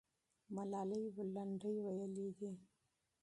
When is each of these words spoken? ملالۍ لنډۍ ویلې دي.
ملالۍ 0.55 1.03
لنډۍ 1.35 1.75
ویلې 1.85 2.27
دي. 2.37 2.51